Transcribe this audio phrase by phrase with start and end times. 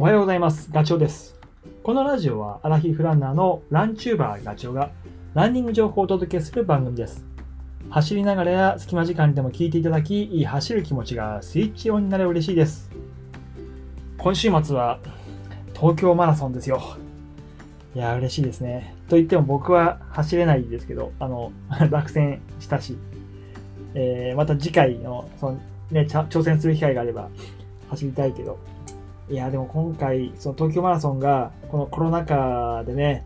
[0.00, 0.70] おはようございます。
[0.72, 1.38] ガチョウです。
[1.82, 4.90] このラジオはアラヒフランナーのランチューバーガチョウが
[5.34, 7.22] ランニング情報をお届けする番組です。
[7.90, 12.88] 走りながらや隙間時間にでも聞いていただき、いい走る気持ちがスイッチオンになれば嬉しいです。
[14.16, 15.00] 今週末は
[15.74, 16.80] 東京マラソンですよ。
[17.94, 18.94] いや、嬉しいですね。
[19.10, 21.52] と言っても僕は走れないですけど、あの、
[21.90, 22.96] 落選したし、
[23.92, 25.60] えーまた次回の、その、
[25.90, 27.28] ね、挑戦する機会があれば
[27.90, 28.56] 走りたいけど、
[29.30, 33.24] いや、でも今回、その東京マラソンが、このコロナ禍でね、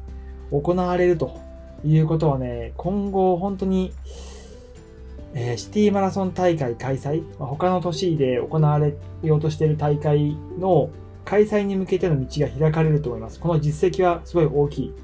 [0.51, 1.41] 行われると
[1.83, 3.91] いうことはね、今後本当に、
[5.33, 10.91] えーシティマラソン大会開催、まあ他の都市で行われようとしている大会の
[11.25, 13.41] 開催に向けての道が開かれると思います。
[13.41, 14.95] この実績はすごい大きい。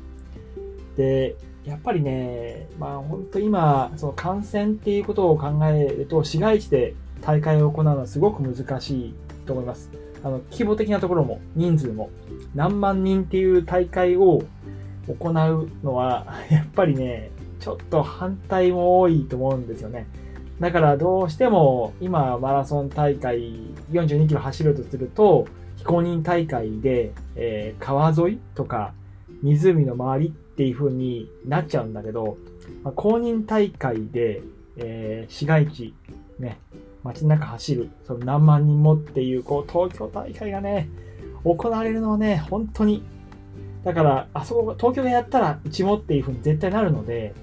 [0.99, 9.15] で、やっぱりね、まあ本当今、その感染っていうことを考えると、市街地で大会を行うのはすごく難しい
[9.47, 10.10] と思います。
[10.23, 12.10] あの、規模的なところも、人数も、
[12.54, 14.43] 何万人っていう大会を
[15.09, 20.07] 行うのは、 やっぱりね、ちょっと反対も多いと思うんですよね。
[20.60, 23.54] だからどうしても、今マラソン大会
[23.93, 25.46] 42キロ走るとすると、
[25.77, 28.93] 非公認大会で、えー川沿いとか
[29.43, 32.37] 湖の周りっていう風になっちゃうんだけど、
[32.82, 34.43] まあ公認大会で、
[34.77, 35.95] えー市街地、
[36.38, 36.59] ね、
[37.04, 40.88] 街中走る、その何万人もっていう、こう、東京大会がね、
[41.45, 43.02] 行われるのはね、本当に、
[43.84, 47.34] だから、あそこ、東京がやったら、うちもっていう風に絶対なるので、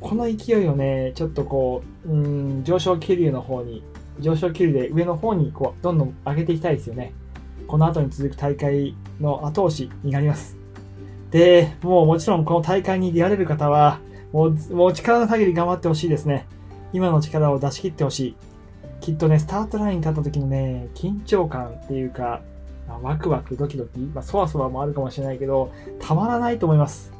[0.00, 2.16] この勢いをね、ちょっとこう、う
[2.60, 3.84] ん、上昇気流の方に、
[4.18, 7.12] 上昇気流で上の方に、こう、どんどん上げていきたいですよね。
[7.66, 10.56] この後に続く大会の後押しになります。
[11.30, 14.00] で、もうもちろんこの大会に出られる方は、
[14.32, 16.46] もう、もう力の限り頑張ってほしいですね。
[16.92, 18.36] 今の力を出し切ってほしい。
[19.02, 22.40] きっとね、スタートラインに立った時のね、緊張感っていうか、
[22.88, 27.12] まあワクワク、ドキドキ、まあ、そわそわもあるかもしれないけど、たまらないと思います。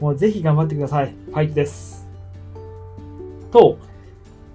[0.00, 1.14] もうぜひ頑張ってください。
[1.26, 2.06] ファイトです。
[3.50, 3.78] と、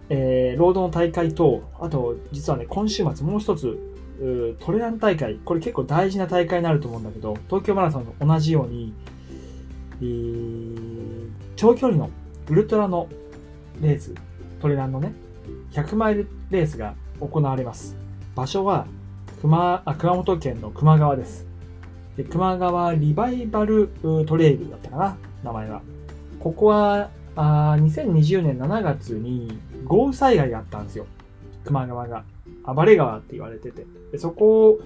[0.10, 3.78] えー、ロードの大会と、あと、実はね、今週末もう一つ、
[4.60, 8.94] トレラン大会、これ結構大事な大会になると思うんだけど、東京マラソンと同じように、
[10.02, 12.10] えー長距離の
[12.48, 13.10] ウルトラの
[13.82, 14.14] レース、
[14.62, 15.14] トレランのね、
[15.72, 17.96] 100マイルレースが行われます。
[18.36, 18.88] 場所は
[19.42, 21.48] 熊あ熊本県の球磨川です。
[22.18, 23.90] で球磨川リバイバル
[24.28, 25.82] トレイルだったかな、名前は。
[26.40, 31.06] ここはあ2020年7月に豪雨災害があったんですよ。
[31.66, 32.24] 球磨川が。
[32.66, 33.86] 暴れ川って言われてて。
[34.12, 34.80] でそこ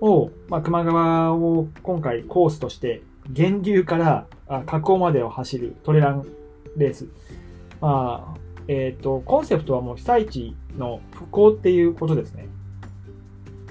[0.00, 4.26] を、まあ、球磨川を今回コースとして、源流から
[4.66, 6.26] 河口までを走るトレラン
[6.76, 7.06] レース。
[7.80, 12.48] まあ、えっ、と、コンセプトはもう被災地の復興っていうことですね。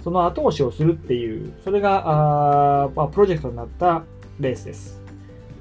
[0.04, 4.04] その後押しをするっていう、それが、あまあ、プロジェクトになった
[4.40, 5.00] レースです。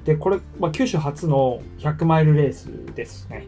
[0.05, 3.47] で、これ、まあ、九州初の100マイルレースですね。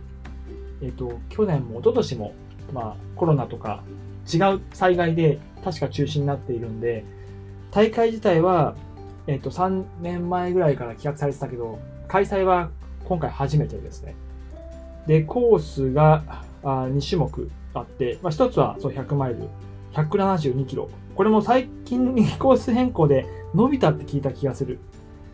[0.81, 2.33] えっ、と、去年も一昨年も、
[2.71, 3.83] まあ、コロナとか
[4.31, 7.03] 違う災害で確か中止になっているんで、
[7.71, 8.75] 大会自体は、
[9.25, 12.69] えっ、と、3年前ぐらいから企画されてたけど、開催は
[13.05, 14.15] 今回初めてですね。
[15.07, 16.23] で、コースが
[16.63, 19.49] あ2種目あって、まあ、1つはそう100マイル、
[19.93, 20.89] 172キロ。
[21.15, 24.79] これも最近 コース変更で伸びたって聞いた気がする。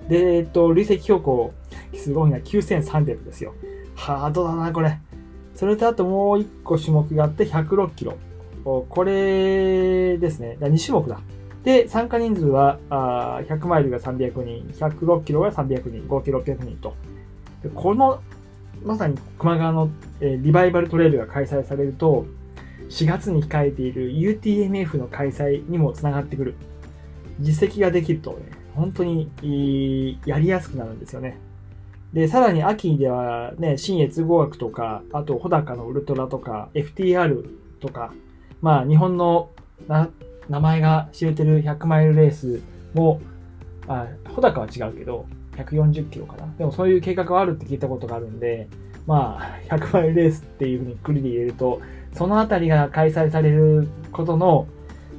[0.08, 1.54] で、えっと、累積標高、
[1.94, 3.54] すごいな、9300ですよ。
[3.96, 5.00] ハードだな、これ。
[5.54, 8.16] それとあともう1個種目があって106キロ。
[8.64, 10.58] これですね。
[10.60, 11.20] 2種目だ。
[11.64, 16.96] で、参加人数はあ100マイルが300人、106キロが300人、合計600人と。
[17.76, 18.22] この
[18.84, 19.90] まさに熊川の、
[20.22, 22.26] えーリバイバルトレイルが開催されると、
[22.90, 26.56] 4月に控えている UTMF の開催にもつながってくる。
[27.40, 31.38] 実績ができるとね、本当にいやりやすくなるんですよね。
[32.14, 37.48] で、さらに秋ではね、新越合学とか、あと穂高のウルトラとか、FTR
[37.80, 38.12] とか、
[38.62, 39.52] まあ日本の
[39.88, 40.10] な
[40.50, 42.62] 名前が知れてる100マイルレース
[42.94, 43.22] も、
[43.88, 45.26] あ、穂高は違うけど、
[45.64, 46.48] 140キロかな。
[46.58, 48.68] でもそういう計画はあるって聞いたことがあるんで、
[49.08, 49.40] ま
[49.70, 51.82] あ、100マイルレースっていうふうにくりで入れると、
[52.14, 54.68] そのあたりが開催されることの、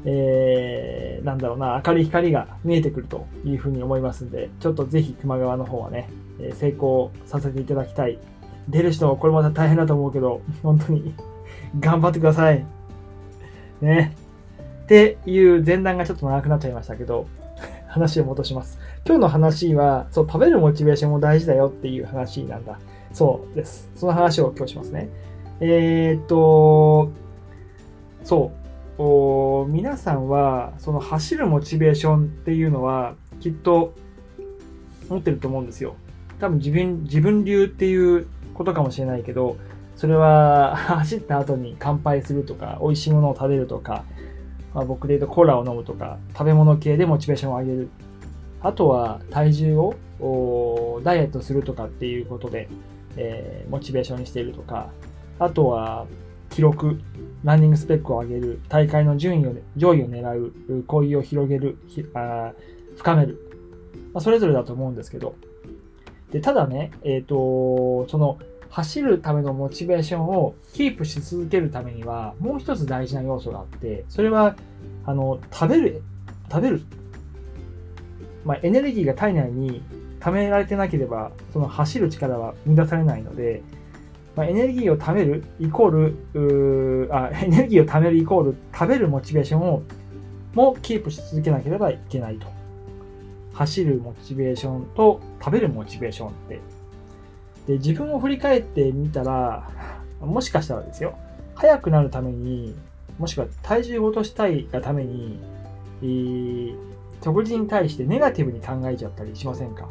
[0.04, 6.08] えー、なんだろうな、明るい光が見えてくるというふうに思いますんで、ちょっとぜひ球磨川の方はね、
[6.54, 8.18] 成功させていただきたい。
[8.68, 11.14] 出る人はこれまた大変だと思うけど、本当に
[11.80, 12.64] 頑張ってください。
[13.80, 14.14] ね。
[14.84, 17.26] っていう前段がちょっと長くなっちゃいましたけど、
[17.90, 18.78] 話を戻します。
[19.04, 22.78] 今日の話は、そう、食べるモチベーションも大事だよっていう話なんだ。
[23.12, 23.90] そうです。
[23.96, 25.08] その話を今日しますね。
[25.60, 27.10] えーっと、
[28.24, 28.60] そう。
[29.68, 33.94] 皆さんはその走るモチベーションっていうのはきっと
[35.08, 35.96] 持ってると思うんですよ。
[36.38, 39.56] 多分自分自分流っていうことかもしれないけど、
[39.96, 44.04] それは 走った後に乾杯するとか、美味しいものを食べるとか、
[44.74, 47.90] まあ、僕で言うとコーラを飲むとか、食べ物系でモチベーションを上げる。
[48.62, 52.68] あとは体重をダイエットするとかっていうことで、
[53.16, 54.90] えー、モチベーションにしているとか、
[55.38, 56.06] あとは
[56.50, 57.00] 記録、
[57.42, 60.52] ランニングスペックを上げる、大会の順位を、上位を狙う、
[60.86, 61.78] 交易を広げる、
[62.14, 62.52] あ
[62.96, 63.38] 深める、
[64.12, 65.34] まあ、それぞれだと思うんですけど、
[66.32, 68.38] で、ただね、えっ、ー、と、その、
[68.70, 74.56] 走るためのモチベーションをキープし続けるためには、もう一つ大事な要素があって、それは、
[75.04, 76.02] あの、食べる、
[76.50, 76.82] 食べる。
[78.44, 79.82] まあ、エネルギーが体内に
[80.20, 83.62] 溜められてなければ、その走る力は生み出されないので、
[84.36, 89.82] まあ、エネルギーを貯めるイコールあ、 エネルギーを貯めるイコール食べるモチベーションを
[90.54, 92.46] もキープし続けなければいけないと。
[93.52, 96.60] 走るモチベーションと食べるモチベーションって。
[97.70, 99.70] で、自分を振り返ってみたら、
[100.20, 101.16] もしかしたらですよ、
[101.54, 102.74] 速くなるために、
[103.16, 105.38] もしくは体重を落としたいがために、
[106.02, 106.74] えー、
[107.22, 109.88] 食事に対してネガティブに考えちゃったりしませんか？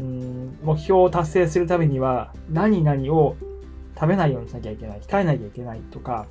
[0.00, 3.36] うん目標を達成するためには何々を
[3.94, 6.26] 食べないようにしなきゃいけない、控えなきゃいけないとか、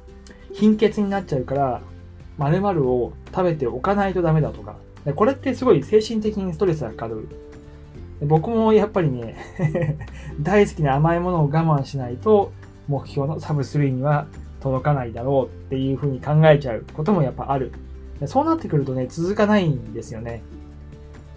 [0.52, 1.82] 貧血になっちゃうから、
[2.38, 4.76] 〇〇を食べておかないとダメだとか、
[5.16, 7.30] これってすごい精神的にストレスがかかる。
[8.26, 9.36] 僕もやっぱりね
[10.42, 12.52] 大好きな甘いものを我慢しないと、
[12.88, 14.28] 目標のサブ3には
[14.62, 17.72] 届かないだろうっていうふうに考えちゃうこともやっぱある。
[18.26, 20.42] そうなってくるとね、続かないんですよね。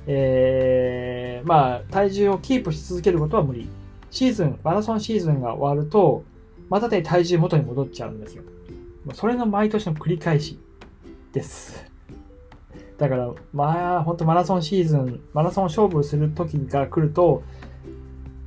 [0.07, 3.69] えー、まあ、体重をキープし続けることは無理。
[4.11, 6.23] シーズン、マラソンシーズンが終わると、
[6.69, 8.43] またね、体重元に戻っちゃうんですよ。
[9.15, 10.59] それの毎年の繰り返し
[11.33, 11.85] です。
[12.99, 17.43] だから、まあ、本当マラソンシーズン、マラソン勝負する時が来ると、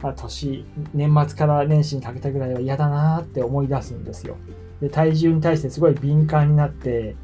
[0.01, 4.37] まあ、年、年末から年始にかけたぐらいは嫌だなって思い出すんですよ。
[4.81, 7.15] で、体重に対してすごい敏感になって、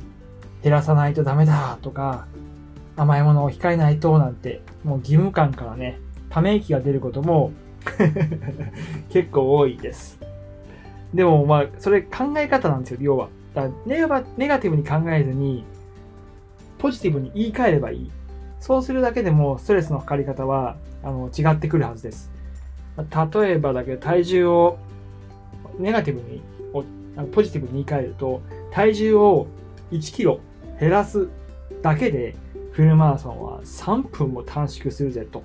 [0.62, 2.27] 減らさないとダメだとか、
[2.95, 6.00] 甘いものを控えないとなんて、もう義務感からね、
[6.30, 7.51] ため息が出ることも
[9.10, 10.19] 結構多いです。
[11.13, 13.30] でもまあ、それ考え方なんですよ、要は。
[13.54, 15.66] だからネガティブに考えずに、
[16.77, 18.12] ポジティブに言い換えればいい。
[18.60, 22.31] そうするだけでもストレスのかかり方はあの違ってくるはずです。
[22.98, 24.77] 例えばだけど体重を
[25.77, 26.42] ネガティブに
[27.31, 28.42] ポジティブに言い換えると
[28.72, 29.48] 体重を
[29.92, 30.39] 1キロ
[30.80, 31.30] 減らす
[31.81, 32.36] だけで
[32.72, 35.44] フルマラソンは3分も短縮するぜと。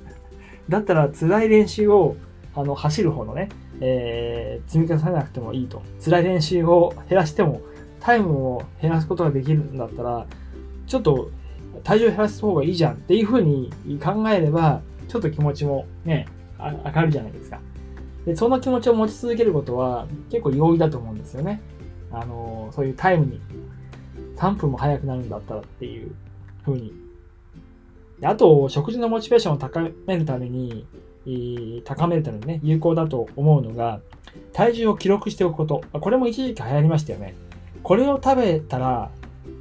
[0.68, 2.16] だったら辛い練習を
[2.54, 3.48] あの走る方のね、
[3.80, 5.82] えー、積み重ねなくてもいいと。
[6.04, 7.62] 辛い練習を減らしても
[8.00, 10.26] タイムを減らすことができるんだったら、
[10.88, 11.30] ちょっと
[11.84, 13.70] 体重減らす方がいいじゃんっていうふうに
[14.02, 16.26] 考えれば、ちょっと気持ちもね、
[16.58, 17.60] 上がるじゃないですか。
[18.26, 21.60] で、その気持ちを持ち続けることは結構容易だと思うんですよね。
[22.10, 23.40] あの、そういうタイムに
[24.36, 26.14] 3分も早くなるんだったらっていう
[26.64, 26.92] ふうに。
[28.22, 30.86] あと、食事のモチベーションを高めるために、
[31.84, 34.00] 高めるためにね、有効だと思うのが、
[34.52, 35.82] 体重を記録しておくこと。
[35.92, 37.34] これも一時期流行りましたよね。
[37.82, 39.10] これを食べたら、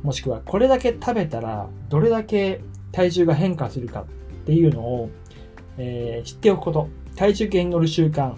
[0.04, 4.06] もしくはこれだけ食べたら、どれだけ体重が変化するかっ
[4.46, 5.10] ていうのを、
[5.78, 6.90] えー、知っておくこと。
[7.16, 8.34] 体重計に乗る習慣。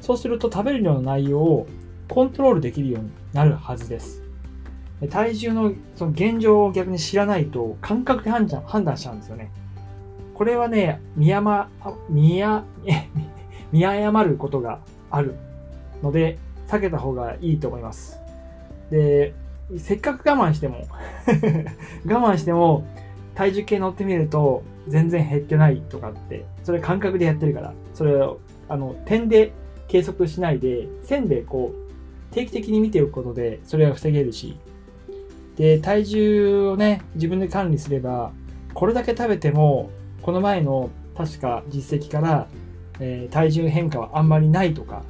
[0.00, 1.66] そうすると食べる量の内容を
[2.08, 4.22] コントロールできるようになるはずです。
[5.10, 9.50] 体重のその現状を逆に知らないと感覚で判断判断しちゃうんですよね。
[10.34, 11.68] これはね、見誤、
[12.08, 12.64] 見や、
[13.72, 15.36] 見誤ることがある
[16.02, 18.18] ので、避けた方がいいと思います。
[18.90, 19.32] で、
[19.78, 20.86] せっかく我慢しても
[22.06, 22.86] 我慢しても、
[23.34, 29.52] 体重計乗ってみると、全然減ってないとかって、それ感覚でやってるから、それを、あの、点で
[29.88, 34.58] 計測しないで、線でこう、定期的に見ておくことで、それは防げるし、
[35.56, 38.32] で、体重をね、自分で管理すれば、
[38.74, 39.90] これだけ食べても、
[40.20, 42.48] この前の確か実績から、
[43.00, 45.04] えー、体重変化はあんまりないとか、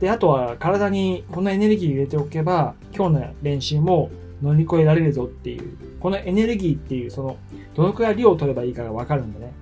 [0.00, 4.10] で、あとは体にこのエネルギー入れておけば、今日の練習も
[4.42, 7.36] 乗り越えられるぞっていう、このエネルギーっていう、その、
[7.74, 9.52] どのくらい量を取ればいいかがわかるんでね。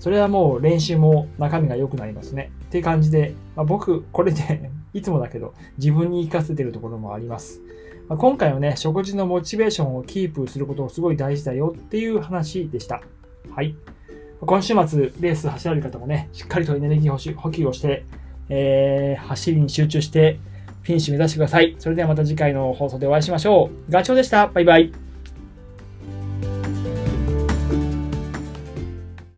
[0.00, 2.50] それはもう練習も中身が良くなりますね。
[2.64, 7.60] っていう感じで、まあ、僕、これで いつもだけど、自分に活かせてるところもあります。
[8.08, 13.02] まあ、今回はね、食事のモチベーションをキープすることがすごい大事だよっていう話でした。
[13.50, 13.76] はい。
[14.40, 18.04] 今週末、レース走られる方もね、しっかりとエネルギー補給をして、
[18.48, 20.38] えー、走りに集中して、
[20.82, 21.74] フィニッシュ目指してください。
[21.78, 23.90] それではまた次回の放送でお会いしましょう。
[23.90, 24.46] ガチョウでした。
[24.48, 25.03] バイバイ。